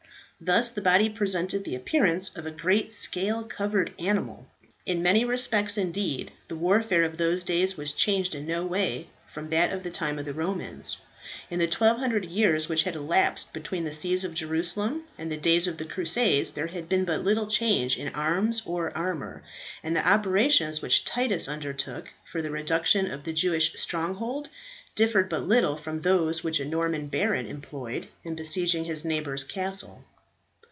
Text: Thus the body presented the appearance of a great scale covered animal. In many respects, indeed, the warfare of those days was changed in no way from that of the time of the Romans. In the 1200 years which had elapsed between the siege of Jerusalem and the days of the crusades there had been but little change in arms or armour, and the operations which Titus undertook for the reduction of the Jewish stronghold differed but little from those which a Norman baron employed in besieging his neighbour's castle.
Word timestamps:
Thus 0.43 0.71
the 0.71 0.81
body 0.81 1.07
presented 1.07 1.65
the 1.65 1.75
appearance 1.75 2.35
of 2.35 2.47
a 2.47 2.49
great 2.51 2.91
scale 2.91 3.43
covered 3.43 3.93
animal. 3.99 4.47
In 4.87 5.03
many 5.03 5.23
respects, 5.23 5.77
indeed, 5.77 6.31
the 6.47 6.55
warfare 6.55 7.03
of 7.03 7.17
those 7.17 7.43
days 7.43 7.77
was 7.77 7.93
changed 7.93 8.33
in 8.33 8.47
no 8.47 8.65
way 8.65 9.05
from 9.31 9.51
that 9.51 9.71
of 9.71 9.83
the 9.83 9.91
time 9.91 10.17
of 10.17 10.25
the 10.25 10.33
Romans. 10.33 10.97
In 11.51 11.59
the 11.59 11.65
1200 11.67 12.25
years 12.25 12.67
which 12.67 12.85
had 12.85 12.95
elapsed 12.95 13.53
between 13.53 13.83
the 13.83 13.93
siege 13.93 14.23
of 14.23 14.33
Jerusalem 14.33 15.03
and 15.15 15.31
the 15.31 15.37
days 15.37 15.67
of 15.67 15.77
the 15.77 15.85
crusades 15.85 16.53
there 16.53 16.65
had 16.65 16.89
been 16.89 17.05
but 17.05 17.23
little 17.23 17.45
change 17.45 17.95
in 17.99 18.07
arms 18.15 18.63
or 18.65 18.89
armour, 18.97 19.43
and 19.83 19.95
the 19.95 20.09
operations 20.09 20.81
which 20.81 21.05
Titus 21.05 21.47
undertook 21.47 22.07
for 22.25 22.41
the 22.41 22.49
reduction 22.49 23.11
of 23.11 23.25
the 23.25 23.33
Jewish 23.33 23.79
stronghold 23.79 24.49
differed 24.95 25.29
but 25.29 25.43
little 25.47 25.77
from 25.77 26.01
those 26.01 26.43
which 26.43 26.59
a 26.59 26.65
Norman 26.65 27.09
baron 27.09 27.45
employed 27.45 28.07
in 28.23 28.33
besieging 28.33 28.85
his 28.85 29.05
neighbour's 29.05 29.43
castle. 29.43 30.03